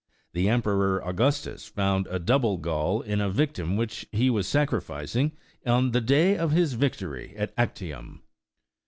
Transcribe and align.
The 0.33 0.49
Emperor 0.49 0.99
Augustus 1.07 1.67
found 1.67 2.07
a 2.07 2.17
double 2.17 2.57
gall 2.57 3.03
in 3.03 3.21
a 3.21 3.29
victim 3.29 3.77
which 3.77 4.07
he 4.11 4.31
was 4.31 4.47
sacrificing 4.47 5.33
on 5.63 5.91
the 5.91 6.01
day 6.01 6.35
of 6.35 6.49
his 6.51 6.73
victory 6.73 7.35
at 7.37 7.53
Actium. 7.55 8.23